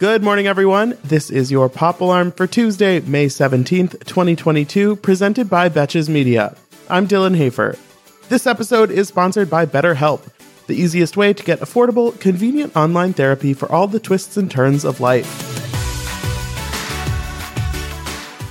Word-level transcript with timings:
Good 0.00 0.22
morning, 0.22 0.46
everyone. 0.46 0.96
This 1.04 1.28
is 1.28 1.50
your 1.50 1.68
Pop 1.68 2.00
Alarm 2.00 2.32
for 2.32 2.46
Tuesday, 2.46 3.00
May 3.00 3.26
17th, 3.26 4.02
2022, 4.06 4.96
presented 4.96 5.50
by 5.50 5.68
Betches 5.68 6.08
Media. 6.08 6.56
I'm 6.88 7.06
Dylan 7.06 7.36
Hafer. 7.36 7.76
This 8.30 8.46
episode 8.46 8.90
is 8.90 9.08
sponsored 9.08 9.50
by 9.50 9.66
BetterHelp, 9.66 10.22
the 10.68 10.74
easiest 10.74 11.18
way 11.18 11.34
to 11.34 11.44
get 11.44 11.60
affordable, 11.60 12.18
convenient 12.18 12.74
online 12.74 13.12
therapy 13.12 13.52
for 13.52 13.70
all 13.70 13.86
the 13.86 14.00
twists 14.00 14.38
and 14.38 14.50
turns 14.50 14.86
of 14.86 15.00
life. 15.00 15.26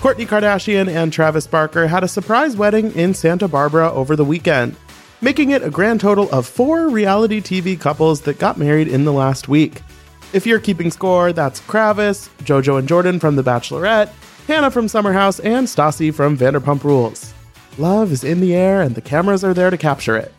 Kourtney 0.03 0.27
Kardashian 0.27 0.87
and 0.87 1.11
Travis 1.11 1.47
Barker 1.47 1.87
had 1.87 2.03
a 2.03 2.07
surprise 2.07 2.55
wedding 2.55 2.91
in 2.91 3.15
Santa 3.15 3.47
Barbara 3.47 3.91
over 3.91 4.15
the 4.15 4.23
weekend, 4.23 4.75
making 5.19 5.49
it 5.49 5.63
a 5.63 5.71
grand 5.71 5.99
total 5.99 6.29
of 6.29 6.45
four 6.45 6.89
reality 6.89 7.41
TV 7.41 7.79
couples 7.79 8.21
that 8.21 8.37
got 8.37 8.59
married 8.59 8.87
in 8.87 9.03
the 9.03 9.13
last 9.13 9.47
week. 9.47 9.81
If 10.31 10.45
you're 10.45 10.59
keeping 10.59 10.91
score, 10.91 11.33
that's 11.33 11.59
Kravis, 11.61 12.29
JoJo 12.43 12.77
and 12.77 12.87
Jordan 12.87 13.19
from 13.19 13.35
The 13.35 13.43
Bachelorette, 13.43 14.09
Hannah 14.45 14.69
from 14.69 14.87
Summer 14.87 15.11
House, 15.11 15.39
and 15.39 15.65
Stassi 15.65 16.13
from 16.13 16.37
Vanderpump 16.37 16.83
Rules. 16.83 17.33
Love 17.79 18.11
is 18.11 18.23
in 18.23 18.39
the 18.39 18.53
air, 18.53 18.81
and 18.81 18.93
the 18.93 19.01
cameras 19.01 19.43
are 19.43 19.55
there 19.55 19.71
to 19.71 19.77
capture 19.77 20.15
it. 20.15 20.31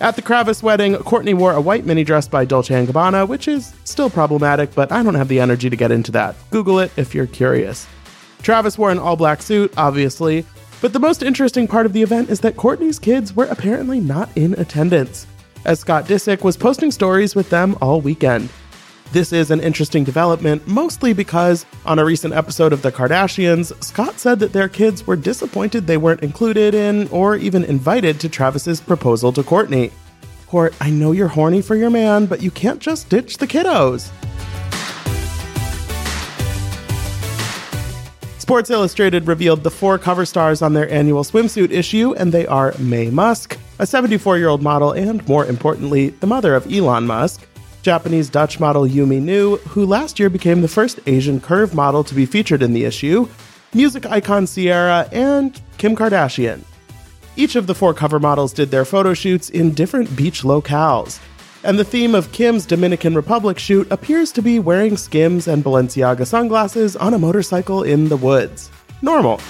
At 0.00 0.16
the 0.16 0.22
Kravis 0.22 0.64
wedding, 0.64 0.94
Kourtney 0.94 1.32
wore 1.32 1.52
a 1.52 1.60
white 1.60 1.86
mini 1.86 2.02
dress 2.02 2.26
by 2.26 2.44
Dolce 2.44 2.74
& 2.86 2.86
Gabbana, 2.86 3.28
which 3.28 3.46
is 3.46 3.72
still 3.84 4.10
problematic, 4.10 4.74
but 4.74 4.90
I 4.90 5.02
don't 5.04 5.14
have 5.14 5.28
the 5.28 5.38
energy 5.38 5.70
to 5.70 5.76
get 5.76 5.92
into 5.92 6.10
that. 6.10 6.34
Google 6.50 6.80
it 6.80 6.90
if 6.96 7.14
you're 7.14 7.26
curious. 7.26 7.86
Travis 8.42 8.76
wore 8.76 8.90
an 8.90 8.98
all 8.98 9.16
black 9.16 9.42
suit, 9.42 9.72
obviously, 9.76 10.44
but 10.80 10.92
the 10.92 10.98
most 10.98 11.22
interesting 11.22 11.68
part 11.68 11.86
of 11.86 11.92
the 11.92 12.02
event 12.02 12.30
is 12.30 12.40
that 12.40 12.56
Kourtney's 12.56 12.98
kids 12.98 13.34
were 13.34 13.46
apparently 13.46 14.00
not 14.00 14.28
in 14.36 14.54
attendance, 14.54 15.24
as 15.64 15.78
Scott 15.78 16.06
Disick 16.06 16.42
was 16.42 16.56
posting 16.56 16.90
stories 16.90 17.36
with 17.36 17.48
them 17.48 17.78
all 17.80 18.00
weekend. 18.00 18.48
This 19.12 19.32
is 19.32 19.50
an 19.50 19.60
interesting 19.60 20.02
development, 20.04 20.66
mostly 20.66 21.12
because 21.12 21.64
on 21.84 21.98
a 21.98 22.04
recent 22.04 22.34
episode 22.34 22.72
of 22.72 22.82
The 22.82 22.90
Kardashians, 22.90 23.72
Scott 23.82 24.18
said 24.18 24.40
that 24.40 24.52
their 24.52 24.68
kids 24.68 25.06
were 25.06 25.16
disappointed 25.16 25.86
they 25.86 25.96
weren't 25.96 26.22
included 26.22 26.74
in 26.74 27.08
or 27.08 27.36
even 27.36 27.64
invited 27.64 28.18
to 28.20 28.28
Travis's 28.28 28.80
proposal 28.80 29.32
to 29.32 29.42
Kourtney. 29.42 29.92
Court, 30.48 30.74
I 30.80 30.90
know 30.90 31.12
you're 31.12 31.28
horny 31.28 31.62
for 31.62 31.76
your 31.76 31.88
man, 31.88 32.26
but 32.26 32.42
you 32.42 32.50
can't 32.50 32.80
just 32.80 33.08
ditch 33.08 33.38
the 33.38 33.46
kiddos. 33.46 34.10
Sports 38.38 38.70
Illustrated 38.70 39.26
revealed 39.26 39.62
the 39.62 39.70
four 39.70 39.98
cover 39.98 40.24
stars 40.24 40.62
on 40.62 40.72
their 40.72 40.90
annual 40.90 41.24
swimsuit 41.24 41.70
issue, 41.70 42.14
and 42.14 42.32
they 42.32 42.46
are 42.46 42.74
Maye 42.78 43.10
Musk, 43.10 43.58
a 43.78 43.86
74 43.86 44.38
year 44.38 44.48
old 44.48 44.62
model, 44.62 44.92
and 44.92 45.26
more 45.28 45.46
importantly, 45.46 46.10
the 46.10 46.26
mother 46.26 46.54
of 46.54 46.70
Elon 46.72 47.06
Musk, 47.06 47.46
Japanese 47.86 48.28
Dutch 48.28 48.58
model 48.58 48.82
Yumi 48.82 49.22
Nu, 49.22 49.58
who 49.58 49.86
last 49.86 50.18
year 50.18 50.28
became 50.28 50.60
the 50.60 50.66
first 50.66 50.98
Asian 51.06 51.40
curve 51.40 51.72
model 51.72 52.02
to 52.02 52.16
be 52.16 52.26
featured 52.26 52.60
in 52.60 52.72
the 52.72 52.84
issue, 52.84 53.28
music 53.72 54.04
icon 54.06 54.44
Ciara, 54.44 55.08
and 55.12 55.62
Kim 55.78 55.94
Kardashian. 55.94 56.62
Each 57.36 57.54
of 57.54 57.68
the 57.68 57.76
four 57.76 57.94
cover 57.94 58.18
models 58.18 58.52
did 58.52 58.72
their 58.72 58.84
photo 58.84 59.14
shoots 59.14 59.50
in 59.50 59.72
different 59.72 60.16
beach 60.16 60.42
locales, 60.42 61.20
and 61.62 61.78
the 61.78 61.84
theme 61.84 62.16
of 62.16 62.32
Kim's 62.32 62.66
Dominican 62.66 63.14
Republic 63.14 63.56
shoot 63.56 63.88
appears 63.92 64.32
to 64.32 64.42
be 64.42 64.58
wearing 64.58 64.96
Skims 64.96 65.46
and 65.46 65.62
Balenciaga 65.62 66.26
sunglasses 66.26 66.96
on 66.96 67.14
a 67.14 67.18
motorcycle 67.20 67.84
in 67.84 68.08
the 68.08 68.16
woods. 68.16 68.68
Normal. 69.00 69.40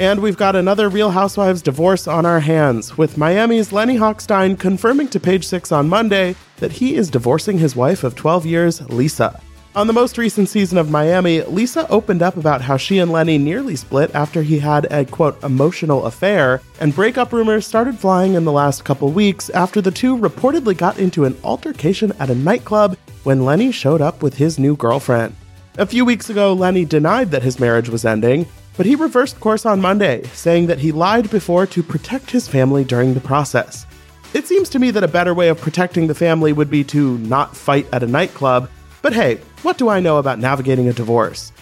And 0.00 0.20
we've 0.20 0.36
got 0.36 0.54
another 0.54 0.88
Real 0.88 1.10
Housewives 1.10 1.60
divorce 1.60 2.06
on 2.06 2.24
our 2.24 2.38
hands, 2.38 2.96
with 2.96 3.18
Miami's 3.18 3.72
Lenny 3.72 3.96
Hochstein 3.96 4.56
confirming 4.56 5.08
to 5.08 5.18
Page 5.18 5.44
Six 5.44 5.72
on 5.72 5.88
Monday 5.88 6.36
that 6.58 6.70
he 6.70 6.94
is 6.94 7.10
divorcing 7.10 7.58
his 7.58 7.74
wife 7.74 8.04
of 8.04 8.14
12 8.14 8.46
years, 8.46 8.80
Lisa. 8.90 9.40
On 9.74 9.88
the 9.88 9.92
most 9.92 10.16
recent 10.16 10.48
season 10.48 10.78
of 10.78 10.88
Miami, 10.88 11.42
Lisa 11.42 11.88
opened 11.90 12.22
up 12.22 12.36
about 12.36 12.60
how 12.60 12.76
she 12.76 13.00
and 13.00 13.10
Lenny 13.10 13.38
nearly 13.38 13.74
split 13.74 14.14
after 14.14 14.40
he 14.40 14.60
had 14.60 14.86
a 14.92 15.04
quote 15.04 15.42
emotional 15.42 16.06
affair, 16.06 16.62
and 16.78 16.94
breakup 16.94 17.32
rumors 17.32 17.66
started 17.66 17.98
flying 17.98 18.34
in 18.34 18.44
the 18.44 18.52
last 18.52 18.84
couple 18.84 19.10
weeks 19.10 19.50
after 19.50 19.80
the 19.80 19.90
two 19.90 20.16
reportedly 20.16 20.76
got 20.76 21.00
into 21.00 21.24
an 21.24 21.36
altercation 21.42 22.12
at 22.20 22.30
a 22.30 22.36
nightclub 22.36 22.96
when 23.24 23.44
Lenny 23.44 23.72
showed 23.72 24.00
up 24.00 24.22
with 24.22 24.36
his 24.36 24.60
new 24.60 24.76
girlfriend. 24.76 25.34
A 25.76 25.86
few 25.86 26.04
weeks 26.04 26.30
ago, 26.30 26.52
Lenny 26.52 26.84
denied 26.84 27.32
that 27.32 27.42
his 27.42 27.60
marriage 27.60 27.88
was 27.88 28.04
ending, 28.04 28.46
but 28.78 28.86
he 28.86 28.94
reversed 28.94 29.40
course 29.40 29.66
on 29.66 29.80
Monday, 29.80 30.22
saying 30.32 30.68
that 30.68 30.78
he 30.78 30.92
lied 30.92 31.28
before 31.30 31.66
to 31.66 31.82
protect 31.82 32.30
his 32.30 32.46
family 32.46 32.84
during 32.84 33.12
the 33.12 33.20
process. 33.20 33.84
It 34.34 34.46
seems 34.46 34.68
to 34.68 34.78
me 34.78 34.92
that 34.92 35.02
a 35.02 35.08
better 35.08 35.34
way 35.34 35.48
of 35.48 35.60
protecting 35.60 36.06
the 36.06 36.14
family 36.14 36.52
would 36.52 36.70
be 36.70 36.84
to 36.84 37.18
not 37.18 37.56
fight 37.56 37.88
at 37.92 38.04
a 38.04 38.06
nightclub, 38.06 38.70
but 39.02 39.12
hey, 39.12 39.40
what 39.62 39.78
do 39.78 39.88
I 39.88 39.98
know 39.98 40.18
about 40.18 40.38
navigating 40.38 40.86
a 40.86 40.92
divorce? 40.92 41.52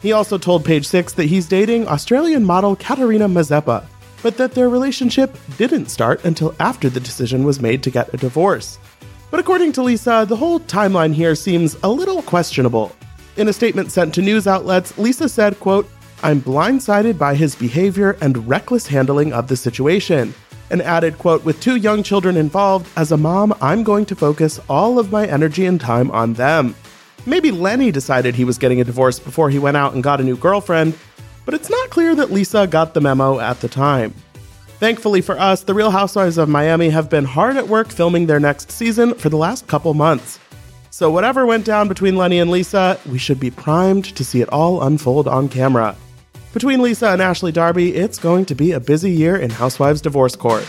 He 0.00 0.12
also 0.12 0.38
told 0.38 0.64
Page 0.64 0.86
Six 0.86 1.12
that 1.12 1.26
he's 1.26 1.46
dating 1.46 1.86
Australian 1.88 2.42
model 2.42 2.74
Katerina 2.74 3.28
Mazepa, 3.28 3.84
but 4.22 4.38
that 4.38 4.52
their 4.52 4.70
relationship 4.70 5.36
didn't 5.58 5.90
start 5.90 6.24
until 6.24 6.54
after 6.58 6.88
the 6.88 7.00
decision 7.00 7.44
was 7.44 7.60
made 7.60 7.82
to 7.82 7.90
get 7.90 8.14
a 8.14 8.16
divorce. 8.16 8.78
But 9.30 9.40
according 9.40 9.72
to 9.72 9.82
Lisa, 9.82 10.24
the 10.26 10.36
whole 10.36 10.58
timeline 10.60 11.12
here 11.12 11.34
seems 11.34 11.76
a 11.82 11.90
little 11.90 12.22
questionable. 12.22 12.96
In 13.36 13.48
a 13.48 13.52
statement 13.52 13.92
sent 13.92 14.14
to 14.14 14.22
news 14.22 14.46
outlets, 14.46 14.96
Lisa 14.96 15.28
said, 15.28 15.60
quote, 15.60 15.86
I'm 16.24 16.40
blindsided 16.40 17.18
by 17.18 17.34
his 17.34 17.56
behavior 17.56 18.16
and 18.20 18.48
reckless 18.48 18.86
handling 18.86 19.32
of 19.32 19.48
the 19.48 19.56
situation. 19.56 20.32
And 20.70 20.80
added, 20.80 21.18
quote, 21.18 21.44
with 21.44 21.60
two 21.60 21.76
young 21.76 22.04
children 22.04 22.36
involved, 22.36 22.88
as 22.96 23.10
a 23.10 23.16
mom, 23.16 23.52
I'm 23.60 23.82
going 23.82 24.06
to 24.06 24.14
focus 24.14 24.60
all 24.68 25.00
of 25.00 25.10
my 25.10 25.26
energy 25.26 25.66
and 25.66 25.80
time 25.80 26.10
on 26.12 26.34
them. 26.34 26.76
Maybe 27.26 27.50
Lenny 27.50 27.90
decided 27.90 28.34
he 28.34 28.44
was 28.44 28.56
getting 28.56 28.80
a 28.80 28.84
divorce 28.84 29.18
before 29.18 29.50
he 29.50 29.58
went 29.58 29.76
out 29.76 29.94
and 29.94 30.02
got 30.02 30.20
a 30.20 30.24
new 30.24 30.36
girlfriend, 30.36 30.96
but 31.44 31.54
it's 31.54 31.68
not 31.68 31.90
clear 31.90 32.14
that 32.14 32.30
Lisa 32.30 32.66
got 32.66 32.94
the 32.94 33.00
memo 33.00 33.40
at 33.40 33.60
the 33.60 33.68
time. 33.68 34.14
Thankfully 34.78 35.20
for 35.20 35.38
us, 35.38 35.62
the 35.62 35.74
Real 35.74 35.90
Housewives 35.90 36.38
of 36.38 36.48
Miami 36.48 36.90
have 36.90 37.10
been 37.10 37.24
hard 37.24 37.56
at 37.56 37.68
work 37.68 37.88
filming 37.88 38.26
their 38.26 38.40
next 38.40 38.70
season 38.70 39.14
for 39.14 39.28
the 39.28 39.36
last 39.36 39.66
couple 39.66 39.92
months. 39.94 40.38
So, 40.90 41.10
whatever 41.10 41.46
went 41.46 41.64
down 41.64 41.88
between 41.88 42.16
Lenny 42.16 42.38
and 42.38 42.50
Lisa, 42.50 42.98
we 43.08 43.18
should 43.18 43.40
be 43.40 43.50
primed 43.50 44.04
to 44.16 44.24
see 44.24 44.40
it 44.40 44.48
all 44.50 44.82
unfold 44.82 45.26
on 45.26 45.48
camera. 45.48 45.96
Between 46.52 46.82
Lisa 46.82 47.08
and 47.08 47.22
Ashley 47.22 47.50
Darby, 47.50 47.94
it's 47.94 48.18
going 48.18 48.44
to 48.44 48.54
be 48.54 48.72
a 48.72 48.80
busy 48.80 49.10
year 49.10 49.36
in 49.36 49.48
Housewives 49.48 50.02
Divorce 50.02 50.36
Court. 50.36 50.64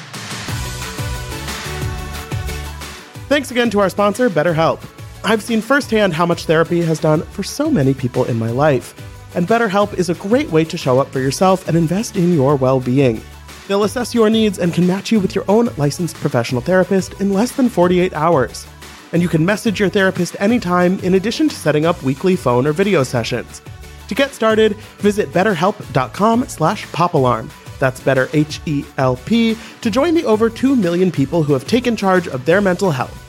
Thanks 3.28 3.52
again 3.52 3.70
to 3.72 3.82
our 3.82 3.90
sponsor, 3.90 4.30
BetterHelp. 4.30 4.82
I've 5.26 5.44
seen 5.44 5.60
firsthand 5.60 6.14
how 6.14 6.26
much 6.26 6.46
therapy 6.46 6.82
has 6.82 7.02
done 7.02 7.22
for 7.24 7.44
so 7.44 7.70
many 7.70 7.94
people 7.94 8.24
in 8.26 8.40
my 8.40 8.50
life, 8.50 8.96
and 9.36 9.46
BetterHelp 9.46 9.94
is 9.96 10.10
a 10.10 10.14
great 10.16 10.50
way 10.52 10.64
to 10.64 10.78
show 10.78 11.00
up 11.00 11.10
for 11.10 11.20
yourself 11.20 11.68
and 11.68 11.76
invest 11.76 12.16
in 12.16 12.34
your 12.34 12.56
well 12.56 12.80
being. 12.80 13.22
They'll 13.68 13.84
assess 13.84 14.16
your 14.16 14.30
needs 14.30 14.60
and 14.60 14.74
can 14.74 14.88
match 14.88 15.12
you 15.12 15.20
with 15.20 15.36
your 15.36 15.46
own 15.50 15.70
licensed 15.76 16.16
professional 16.16 16.62
therapist 16.62 17.20
in 17.20 17.34
less 17.34 17.52
than 17.52 17.68
48 17.68 18.14
hours. 18.14 18.66
And 19.12 19.22
you 19.22 19.28
can 19.28 19.46
message 19.46 19.82
your 19.82 19.90
therapist 19.90 20.38
anytime 20.40 20.98
in 21.00 21.16
addition 21.16 21.50
to 21.50 21.56
setting 21.56 21.86
up 21.86 22.02
weekly 22.04 22.38
phone 22.38 22.66
or 22.68 22.72
video 22.72 23.04
sessions. 23.04 23.62
To 24.08 24.16
get 24.16 24.34
started, 24.34 24.76
visit 25.00 25.32
betterhelp.com 25.32 26.48
slash 26.48 26.86
popalarm. 26.88 27.50
That's 27.80 28.00
better 28.00 28.30
H-E-L-P 28.34 29.58
to 29.82 29.92
join 29.92 30.14
the 30.14 30.26
over 30.26 30.50
2 30.50 30.76
million 30.76 31.12
people 31.12 31.44
who 31.44 31.54
have 31.54 31.68
taken 31.68 31.96
charge 31.96 32.28
of 32.28 32.46
their 32.46 32.62
mental 32.62 32.92
health. 32.92 33.20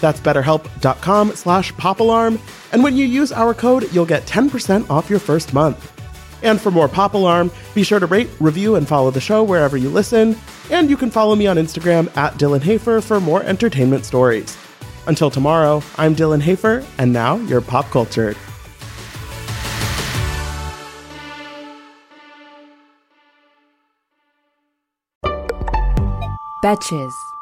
That's 0.00 0.20
betterhelp.com 0.20 1.32
slash 1.32 1.72
popalarm. 1.74 2.38
And 2.72 2.82
when 2.82 2.96
you 2.96 3.06
use 3.06 3.32
our 3.32 3.54
code, 3.54 3.92
you'll 3.92 4.06
get 4.06 4.26
10% 4.26 4.90
off 4.90 5.08
your 5.08 5.18
first 5.18 5.54
month. 5.54 5.90
And 6.44 6.60
for 6.60 6.70
more 6.70 6.88
Pop 6.88 7.14
Alarm, 7.14 7.50
be 7.74 7.82
sure 7.82 7.98
to 7.98 8.06
rate, 8.06 8.28
review, 8.38 8.76
and 8.76 8.86
follow 8.86 9.10
the 9.10 9.20
show 9.20 9.42
wherever 9.42 9.78
you 9.78 9.88
listen. 9.88 10.36
And 10.70 10.90
you 10.90 10.96
can 10.96 11.10
follow 11.10 11.34
me 11.34 11.46
on 11.46 11.56
Instagram 11.56 12.14
at 12.16 12.34
Dylan 12.34 12.62
Hafer 12.62 13.00
for 13.00 13.18
more 13.18 13.42
entertainment 13.42 14.04
stories. 14.04 14.56
Until 15.06 15.30
tomorrow, 15.30 15.82
I'm 15.96 16.14
Dylan 16.14 16.42
Hafer, 16.42 16.84
and 16.98 17.12
now 17.12 17.36
you're 17.36 17.62
pop 17.62 17.86
cultured. 17.86 18.36
Betches. 26.64 27.33